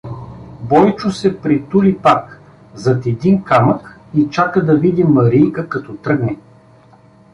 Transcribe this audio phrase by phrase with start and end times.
[0.69, 2.39] Бойчо се притули пак:
[2.73, 6.37] зад един камък и чака да види Марийка, като тръгне.